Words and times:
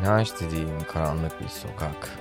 İnanç 0.00 0.32
dediğim 0.40 0.84
karanlık 0.92 1.40
bir 1.40 1.48
sokak. 1.48 2.18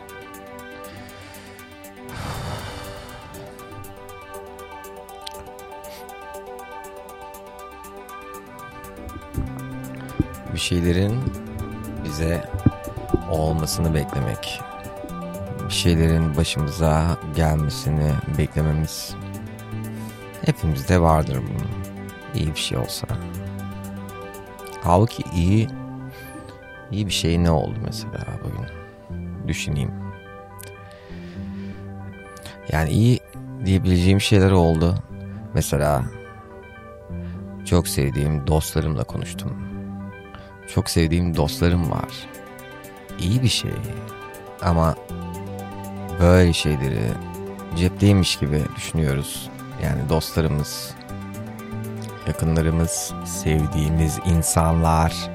Bir 10.54 10.60
şeylerin 10.60 11.22
bize 12.04 12.50
olmasını 13.32 13.96
beklemek. 13.96 14.62
Bir 15.68 15.74
şeylerin 15.74 16.38
başımıza 16.38 17.18
gelmesini 17.36 18.12
beklememiz. 18.38 19.16
Hepimizde 20.46 21.02
vardır 21.02 21.38
bu. 21.38 21.66
İyi 22.38 22.48
bir 22.48 22.60
şey 22.60 22.78
olsa. 22.78 23.08
Halbuki 24.84 25.24
iyi 25.36 25.70
iyi 26.92 27.06
bir 27.06 27.12
şey 27.12 27.44
ne 27.44 27.52
oldu 27.52 27.76
mesela 27.86 28.26
bugün? 28.44 28.66
Düşüneyim. 29.48 29.92
Yani 32.72 32.90
iyi 32.90 33.20
diyebileceğim 33.66 34.22
şeyler 34.22 34.52
oldu. 34.52 34.96
Mesela 35.54 36.04
çok 37.66 37.88
sevdiğim 37.88 38.48
dostlarımla 38.48 39.04
konuştum. 39.04 39.58
Çok 40.74 40.90
sevdiğim 40.90 41.36
dostlarım 41.36 41.92
var. 41.92 42.10
İyi 43.20 43.44
bir 43.44 43.48
şey. 43.48 43.72
Ama 44.62 44.96
böyle 46.20 46.54
şeyleri 46.54 47.12
cepteymiş 47.78 48.40
gibi 48.40 48.62
düşünüyoruz. 48.76 49.50
Yani 49.84 50.10
dostlarımız, 50.10 50.96
yakınlarımız, 52.28 53.14
sevdiğimiz 53.26 54.20
insanlar 54.26 55.32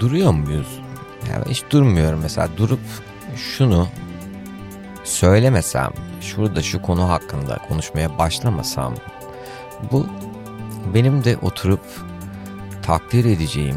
duruyor 0.00 0.32
muyuz? 0.32 0.80
Yani 1.30 1.44
hiç 1.48 1.64
durmuyorum 1.70 2.20
mesela 2.22 2.48
durup 2.56 2.80
şunu 3.36 3.88
söylemesem, 5.04 5.90
şurada 6.20 6.62
şu 6.62 6.82
konu 6.82 7.08
hakkında 7.08 7.58
konuşmaya 7.68 8.18
başlamasam 8.18 8.94
bu 9.92 10.06
benim 10.94 11.24
de 11.24 11.36
oturup 11.42 11.84
takdir 12.82 13.24
edeceğim, 13.24 13.76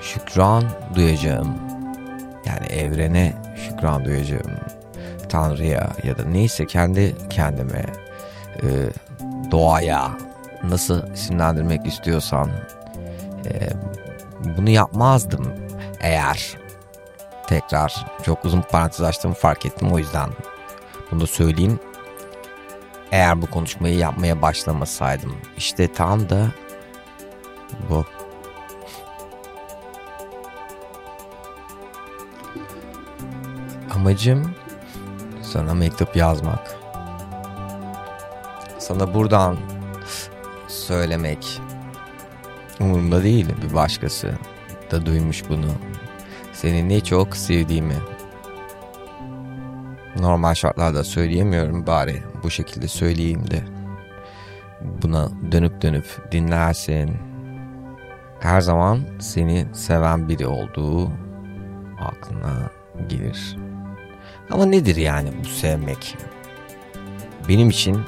şükran 0.00 0.64
duyacağım, 0.94 1.54
yani 2.46 2.66
evrene 2.66 3.34
şükran 3.56 4.04
duyacağım, 4.04 4.50
Tanrı'ya 5.28 5.90
ya 6.04 6.18
da 6.18 6.24
neyse 6.24 6.66
kendi 6.66 7.16
kendime, 7.30 7.84
e, 8.62 8.68
doğaya 9.50 10.10
nasıl 10.64 11.12
isimlendirmek 11.12 11.86
istiyorsan 11.86 12.50
e, 13.46 13.68
bunu 14.60 14.70
yapmazdım 14.70 15.52
eğer 16.00 16.56
tekrar 17.46 18.06
çok 18.22 18.44
uzun 18.44 18.62
parantez 18.62 19.02
açtığımı 19.02 19.34
fark 19.34 19.66
ettim 19.66 19.92
o 19.92 19.98
yüzden 19.98 20.30
bunu 21.10 21.20
da 21.20 21.26
söyleyeyim. 21.26 21.80
Eğer 23.12 23.42
bu 23.42 23.46
konuşmayı 23.46 23.96
yapmaya 23.96 24.42
başlamasaydım 24.42 25.36
işte 25.56 25.92
tam 25.92 26.28
da 26.28 26.46
bu. 27.88 28.04
Amacım 33.94 34.54
sana 35.42 35.74
mektup 35.74 36.16
yazmak. 36.16 36.76
Sana 38.78 39.14
buradan 39.14 39.56
söylemek 40.68 41.60
umurumda 42.80 43.22
değil 43.22 43.46
bir 43.62 43.74
başkası 43.74 44.34
da 44.90 45.06
duymuş 45.06 45.48
bunu. 45.48 45.70
Seni 46.52 46.88
ne 46.88 47.00
çok 47.00 47.36
sevdiğimi. 47.36 47.96
Normal 50.18 50.54
şartlarda 50.54 51.04
söyleyemiyorum 51.04 51.86
bari 51.86 52.22
bu 52.42 52.50
şekilde 52.50 52.88
söyleyeyim 52.88 53.50
de. 53.50 53.62
Buna 55.02 55.30
dönüp 55.52 55.82
dönüp 55.82 56.32
dinlersin. 56.32 57.16
Her 58.40 58.60
zaman 58.60 59.00
seni 59.18 59.66
seven 59.72 60.28
biri 60.28 60.46
olduğu 60.46 61.10
aklına 62.00 62.70
gelir. 63.08 63.56
Ama 64.50 64.66
nedir 64.66 64.96
yani 64.96 65.32
bu 65.44 65.48
sevmek? 65.48 66.16
Benim 67.48 67.70
için 67.70 68.00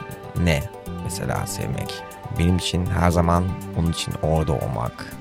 ne 0.44 0.62
mesela 1.04 1.46
sevmek? 1.46 2.02
Benim 2.38 2.56
için 2.56 2.86
her 2.86 3.10
zaman 3.10 3.44
onun 3.78 3.92
için 3.92 4.14
orada 4.22 4.52
olmak. 4.52 5.16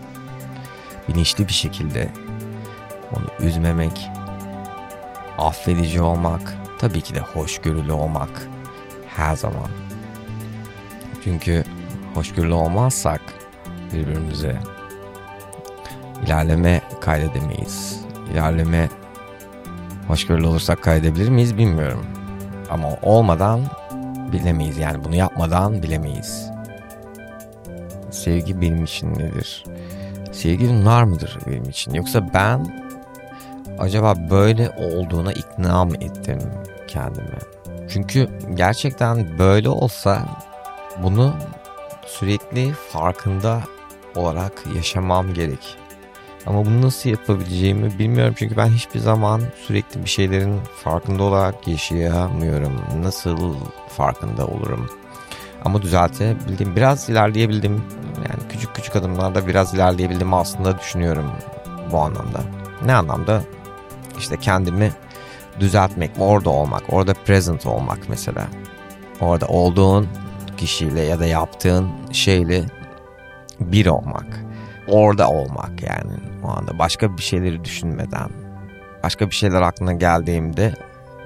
Bilinçli 1.07 1.47
bir 1.47 1.53
şekilde 1.53 2.09
onu 3.11 3.47
üzmemek, 3.47 4.09
affedici 5.37 6.01
olmak, 6.01 6.57
tabii 6.79 7.01
ki 7.01 7.15
de 7.15 7.19
hoşgörülü 7.19 7.91
olmak 7.91 8.47
her 9.15 9.35
zaman. 9.35 9.69
Çünkü 11.23 11.63
hoşgörülü 12.13 12.53
olmazsak 12.53 13.21
birbirimize 13.93 14.59
ilerleme 16.25 16.81
kaydedemeyiz. 17.01 18.01
İlerleme 18.31 18.89
hoşgörülü 20.07 20.47
olursak 20.47 20.83
kaydedebilir 20.83 21.29
miyiz 21.29 21.57
bilmiyorum. 21.57 22.05
Ama 22.69 22.87
olmadan 23.01 23.61
bilemeyiz 24.31 24.77
yani 24.77 25.03
bunu 25.03 25.15
yapmadan 25.15 25.83
bilemeyiz. 25.83 26.51
Sevgi 28.11 28.61
benim 28.61 28.83
için 28.83 29.13
nedir? 29.13 29.63
Sevgi 30.31 30.85
nar 30.85 31.03
mıdır 31.03 31.37
benim 31.47 31.63
için? 31.63 31.93
Yoksa 31.93 32.33
ben 32.33 32.83
acaba 33.79 34.15
böyle 34.29 34.69
olduğuna 34.69 35.33
ikna 35.33 35.85
mı 35.85 35.95
ettim 35.95 36.39
kendimi? 36.87 37.37
Çünkü 37.89 38.29
gerçekten 38.55 39.39
böyle 39.39 39.69
olsa 39.69 40.25
bunu 41.03 41.33
sürekli 42.05 42.71
farkında 42.71 43.61
olarak 44.15 44.63
yaşamam 44.75 45.33
gerek. 45.33 45.77
Ama 46.45 46.65
bunu 46.65 46.81
nasıl 46.81 47.09
yapabileceğimi 47.09 47.99
bilmiyorum 47.99 48.35
çünkü 48.37 48.57
ben 48.57 48.67
hiçbir 48.67 48.99
zaman 48.99 49.41
sürekli 49.67 50.03
bir 50.03 50.09
şeylerin 50.09 50.59
farkında 50.83 51.23
olarak 51.23 51.67
yaşayamıyorum. 51.67 52.81
Nasıl 53.03 53.55
farkında 53.89 54.47
olurum? 54.47 54.89
Ama 55.65 55.81
düzeltebildim, 55.81 56.75
biraz 56.75 57.09
ilerleyebildim. 57.09 57.83
Yani 58.29 58.49
küçük 58.49 58.75
küçük 58.75 58.95
adımlarda 58.95 59.47
biraz 59.47 59.73
ilerleyebildim 59.73 60.33
aslında 60.33 60.79
düşünüyorum 60.79 61.31
bu 61.91 61.99
anlamda. 61.99 62.39
Ne 62.85 62.93
anlamda? 62.93 63.41
İşte 64.17 64.37
kendimi 64.39 64.91
düzeltmek, 65.59 66.11
orada 66.19 66.49
olmak, 66.49 66.83
orada 66.89 67.13
present 67.13 67.65
olmak 67.65 67.99
mesela. 68.09 68.47
Orada 69.21 69.47
olduğun 69.47 70.07
kişiyle 70.57 71.01
ya 71.01 71.19
da 71.19 71.25
yaptığın 71.25 71.89
şeyle 72.11 72.63
bir 73.59 73.85
olmak. 73.85 74.45
Orada 74.87 75.29
olmak 75.29 75.83
yani 75.83 76.13
o 76.43 76.47
anda 76.47 76.79
başka 76.79 77.17
bir 77.17 77.21
şeyleri 77.21 77.63
düşünmeden. 77.63 78.29
Başka 79.03 79.29
bir 79.29 79.35
şeyler 79.35 79.61
aklına 79.61 79.93
geldiğimde, 79.93 80.73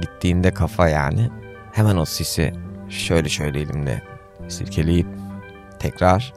gittiğinde 0.02 0.54
kafa 0.54 0.90
yani 0.90 1.30
hemen 1.72 1.98
o 1.98 2.06
sisi 2.06 2.54
şöyle 2.90 3.30
şöyle 3.30 3.62
elimle 3.62 4.02
silkeleyip 4.48 5.08
tekrar 5.80 6.34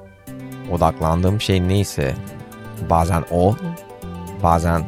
odaklandığım 0.72 1.40
şey 1.40 1.68
neyse 1.68 2.14
bazen 2.90 3.24
o, 3.30 3.56
bazen 4.42 4.84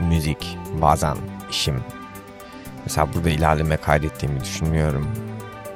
müzik, 0.00 0.58
bazen 0.82 1.16
işim. 1.50 1.82
Mesela 2.84 3.08
burada 3.14 3.30
ilerleme 3.30 3.76
kaydettiğimi 3.76 4.40
düşünmüyorum. 4.40 5.08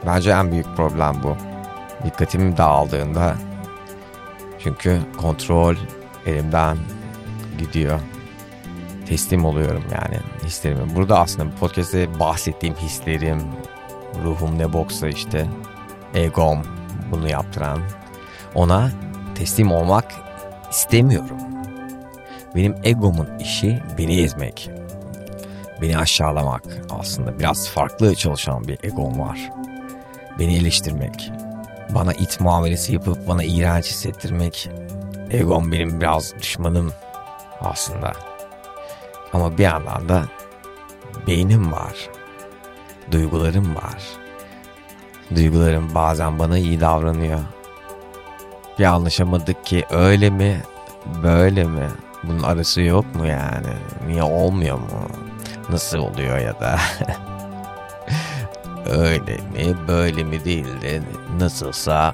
Bence 0.06 0.30
en 0.30 0.52
büyük 0.52 0.76
problem 0.76 1.16
bu. 1.22 1.36
Dikkatim 2.04 2.56
dağıldığında 2.56 3.34
çünkü 4.58 5.00
kontrol 5.18 5.76
elimden 6.26 6.76
gidiyor. 7.58 8.00
Teslim 9.06 9.44
oluyorum 9.44 9.84
yani 9.92 10.20
hislerime. 10.44 10.94
Burada 10.96 11.20
aslında 11.20 11.54
podcast'te 11.60 12.20
bahsettiğim 12.20 12.74
hislerim, 12.74 13.42
ruhum 14.24 14.58
ne 14.58 14.72
boksa 14.72 15.08
işte, 15.08 15.46
egom 16.14 16.62
bunu 17.10 17.28
yaptıran. 17.28 17.78
Ona 18.54 18.90
teslim 19.40 19.72
olmak 19.72 20.04
istemiyorum. 20.70 21.38
Benim 22.54 22.74
egomun 22.84 23.38
işi 23.38 23.82
beni 23.98 24.20
ezmek. 24.20 24.70
Beni 25.82 25.98
aşağılamak 25.98 26.62
aslında 26.90 27.38
biraz 27.38 27.68
farklı 27.68 28.14
çalışan 28.14 28.68
bir 28.68 28.78
egom 28.82 29.20
var. 29.20 29.50
Beni 30.38 30.56
eleştirmek, 30.56 31.32
bana 31.94 32.12
it 32.12 32.40
muamelesi 32.40 32.92
yapıp 32.92 33.28
bana 33.28 33.44
iğrenç 33.44 33.86
hissettirmek. 33.86 34.70
Egom 35.30 35.72
benim 35.72 36.00
biraz 36.00 36.34
düşmanım 36.42 36.92
aslında. 37.60 38.12
Ama 39.32 39.58
bir 39.58 39.62
yandan 39.62 40.08
da 40.08 40.24
beynim 41.26 41.72
var. 41.72 42.08
Duygularım 43.12 43.76
var. 43.76 44.02
Duygularım 45.34 45.94
bazen 45.94 46.38
bana 46.38 46.58
iyi 46.58 46.80
davranıyor. 46.80 47.40
Bir 48.80 48.84
anlaşamadık 48.84 49.66
ki 49.66 49.84
öyle 49.90 50.30
mi, 50.30 50.62
böyle 51.22 51.64
mi? 51.64 51.88
Bunun 52.24 52.42
arası 52.42 52.80
yok 52.80 53.14
mu 53.14 53.26
yani? 53.26 53.72
Niye 54.06 54.22
olmuyor 54.22 54.78
mu? 54.78 55.08
Nasıl 55.70 55.98
oluyor 55.98 56.38
ya 56.38 56.60
da? 56.60 56.78
öyle 58.90 59.36
mi 59.36 59.76
böyle 59.88 60.24
mi 60.24 60.44
değil 60.44 60.66
de 60.82 61.02
nasılsa 61.38 62.12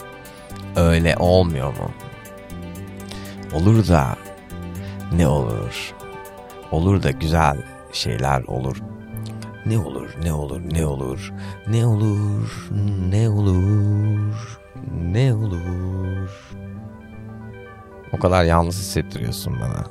öyle 0.76 1.16
olmuyor 1.16 1.68
mu? 1.68 1.90
Olur 3.54 3.88
da 3.88 4.16
ne 5.12 5.28
olur? 5.28 5.94
Olur 6.72 7.02
da 7.02 7.10
güzel 7.10 7.56
şeyler 7.92 8.42
olur. 8.42 8.76
Ne 9.66 9.78
olur, 9.78 10.10
ne 10.22 10.32
olur, 10.32 10.60
ne 10.72 10.86
olur, 10.86 11.32
ne 11.66 11.86
olur, 11.86 12.68
ne 13.10 13.28
olur, 13.28 14.65
ne 15.12 15.34
olur. 15.34 16.30
O 18.12 18.18
kadar 18.18 18.44
yalnız 18.44 18.78
hissettiriyorsun 18.78 19.60
bana. 19.60 19.84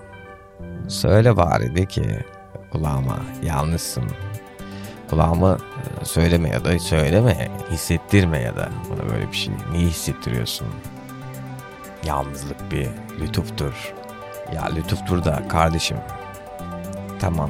Söyle 0.89 1.37
bari 1.37 1.75
de 1.75 1.85
ki 1.85 2.25
kulağıma 2.71 3.17
yalnızsın. 3.43 4.03
Kulağıma 5.09 5.57
e, 6.01 6.05
söyleme 6.05 6.49
ya 6.49 6.65
da 6.65 6.79
söyleme, 6.79 7.51
hissettirme 7.71 8.39
ya 8.39 8.55
da 8.55 8.69
bana 8.89 9.09
böyle 9.09 9.31
bir 9.31 9.35
şey. 9.35 9.53
Niye 9.71 9.87
hissettiriyorsun? 9.87 10.67
Yalnızlık 12.05 12.71
bir 12.71 12.87
lütuftur. 13.19 13.93
Ya 14.55 14.65
lütuftur 14.75 15.23
da 15.23 15.47
kardeşim. 15.47 15.97
Tamam, 17.19 17.49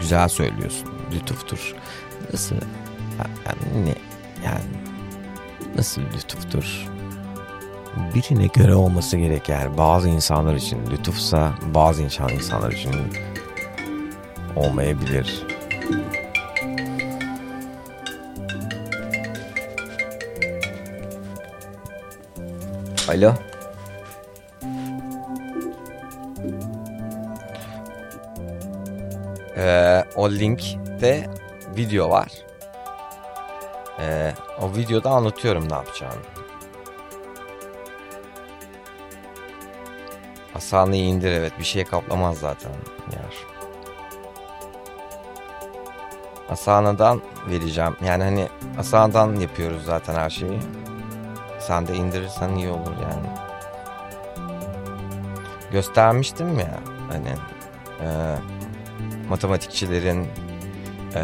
güzel 0.00 0.28
söylüyorsun. 0.28 0.88
Lütuftur. 1.14 1.74
Nasıl? 2.32 2.56
Yani 3.46 3.86
ne? 3.86 3.94
Yani 4.44 4.91
nasıl 5.76 6.02
lütuftur? 6.02 6.92
birine 8.14 8.46
göre 8.46 8.74
olması 8.74 9.16
gerek 9.16 9.48
yani 9.48 9.78
bazı 9.78 10.08
insanlar 10.08 10.54
için 10.54 10.90
lütufsa 10.90 11.54
bazı 11.74 12.02
insan 12.02 12.28
insanlar 12.28 12.72
için 12.72 12.94
olmayabilir. 14.56 15.46
Alo. 23.08 23.34
Ee, 29.56 30.04
o 30.16 30.30
linkte 30.30 31.26
video 31.76 32.10
var. 32.10 32.51
Ee, 34.02 34.34
o 34.60 34.76
videoda 34.76 35.10
anlatıyorum 35.10 35.68
ne 35.70 35.74
yapacağını. 35.74 36.20
Asana'yı 40.54 41.04
indir 41.04 41.32
evet 41.32 41.52
bir 41.58 41.64
şeye 41.64 41.84
kaplamaz 41.84 42.38
zaten 42.38 42.70
yer. 43.12 43.36
Asana'dan 46.50 47.22
vereceğim. 47.48 47.96
Yani 48.06 48.24
hani 48.24 48.48
Asana'dan 48.78 49.34
yapıyoruz 49.34 49.84
zaten 49.84 50.14
her 50.14 50.30
şeyi. 50.30 50.58
Sen 51.60 51.86
de 51.86 51.94
indirirsen 51.94 52.54
iyi 52.56 52.68
olur 52.68 52.92
yani. 53.02 53.26
Göstermiştim 55.72 56.58
ya 56.58 56.80
hani 57.10 57.28
e, 58.00 58.08
matematikçilerin 59.28 60.28
e, 61.14 61.22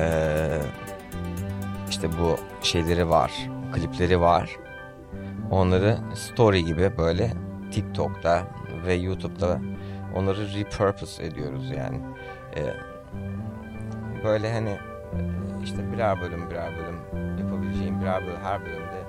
işte 1.99 2.11
bu 2.19 2.37
şeyleri 2.62 3.09
var, 3.09 3.33
klipleri 3.73 4.21
var. 4.21 4.56
Onları 5.50 5.99
story 6.15 6.65
gibi 6.65 6.93
böyle 6.99 7.33
TikTok'ta 7.73 8.43
ve 8.87 8.95
YouTube'da 8.95 9.61
onları 10.15 10.55
repurpose 10.55 11.27
ediyoruz 11.27 11.71
yani. 11.71 12.00
Ee, 12.56 12.75
böyle 14.25 14.53
hani 14.53 14.77
işte 15.65 15.93
birer 15.93 16.21
bölüm 16.21 16.50
birer 16.50 16.71
bölüm 16.77 16.99
yapabileceğim 17.39 18.00
birer 18.00 18.27
bölüm 18.27 18.41
her 18.43 18.61
bölümde 18.61 19.05